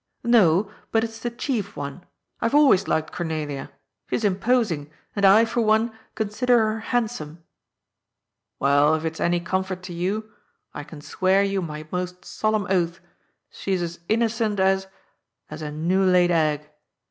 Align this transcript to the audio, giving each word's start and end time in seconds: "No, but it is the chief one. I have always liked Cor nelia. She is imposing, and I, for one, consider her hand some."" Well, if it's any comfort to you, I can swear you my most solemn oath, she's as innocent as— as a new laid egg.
"No, 0.23 0.71
but 0.91 1.03
it 1.03 1.11
is 1.11 1.19
the 1.19 1.29
chief 1.29 1.77
one. 1.77 2.03
I 2.41 2.45
have 2.45 2.55
always 2.55 2.87
liked 2.87 3.13
Cor 3.13 3.23
nelia. 3.23 3.69
She 4.09 4.15
is 4.15 4.23
imposing, 4.25 4.89
and 5.15 5.23
I, 5.25 5.45
for 5.45 5.61
one, 5.61 5.93
consider 6.15 6.57
her 6.57 6.79
hand 6.79 7.11
some."" 7.11 7.43
Well, 8.59 8.95
if 8.95 9.05
it's 9.05 9.19
any 9.19 9.39
comfort 9.39 9.83
to 9.83 9.93
you, 9.93 10.31
I 10.73 10.83
can 10.83 11.01
swear 11.01 11.43
you 11.43 11.61
my 11.61 11.85
most 11.91 12.25
solemn 12.25 12.65
oath, 12.71 12.99
she's 13.51 13.83
as 13.83 13.99
innocent 14.09 14.59
as— 14.59 14.87
as 15.51 15.61
a 15.61 15.69
new 15.71 16.01
laid 16.03 16.31
egg. 16.31 16.67